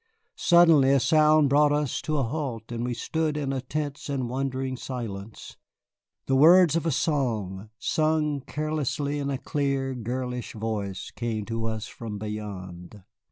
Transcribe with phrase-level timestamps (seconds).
[0.39, 4.27] Suddenly a sound brought us to a halt, and we stood in a tense and
[4.27, 5.57] wondering silence.
[6.25, 11.85] The words of a song, sung carelessly in a clear, girlish voice, came to us
[11.85, 13.03] from beyond.